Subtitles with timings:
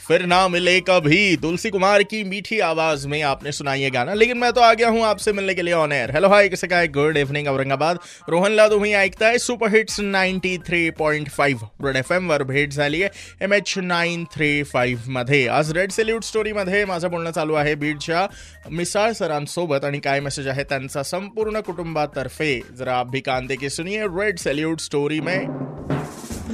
[0.00, 4.38] फिर ना मिले कभी तुलसी कुमार की मीठी आवाज़ में आपने सुनाई ये गाना। लेकिन
[4.38, 6.84] मैं तो आ गया हूँ आपसे मिलने के लिए ऑन एयर हेलो हाय कैसे का
[6.86, 12.72] गुड इवनिंग औरंगाबाद। रोहन लादू ही ऐकताय super hits 93.5 red F M वर भेट
[12.72, 17.54] झाली आहे M H nine three five मध्ये आज रेड सेल्यूट स्टोरीमध्ये माझं बोलणं चालू
[17.54, 18.26] आहे बीडच्या
[18.70, 22.60] मिसाळ सरांसोबत आणि काय मेसेज आहे त्यांचा संपूर्ण कुटुंबातर्फे?
[22.78, 25.38] जरा आप भी कान के सुनिए रेड सेल्यूट स्टोरी में।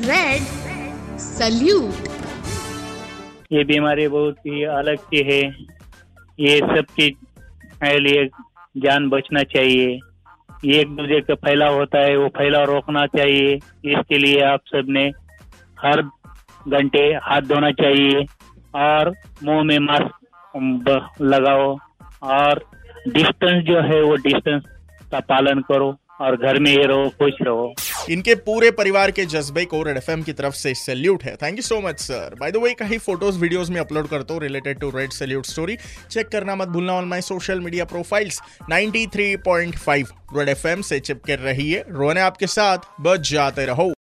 [0.04, 0.42] रेड
[1.20, 2.13] सल्यूट
[3.52, 5.40] ये बीमारी बहुत ही अलग की है।
[6.40, 8.28] ये सब चीज़ लिए
[8.76, 9.98] जान बचना चाहिए।
[10.80, 15.04] एक दूसरे का फैलाव होता है, वो फैलाव रोकना चाहिए। इसके लिए आप सबने
[15.80, 16.02] हर
[16.68, 18.24] घंटे हाथ धोना चाहिए
[18.74, 19.12] और
[19.44, 21.76] मुँह में मास्क लगाओ
[22.22, 22.64] और
[23.08, 24.62] डिस्टेंस जो है वो डिस्टेंस
[25.10, 27.72] का पालन करो और घर में ही रहो, खुश रहो।
[28.10, 31.62] इनके पूरे परिवार के जज्बे को रेड एफएम की तरफ़ से सैल्यूट है। Thank you
[31.62, 34.90] so much sir by the way कहीं फ़ोटोज़ वीडियोस में अपलोड करता हूँ related to
[34.90, 35.76] red salute story
[36.10, 41.84] check करना मत भूलना on my social media profiles 93.5 red FM से चिपके रहिए।
[41.88, 43.88] रोने आपके साथ बच जाते रहो।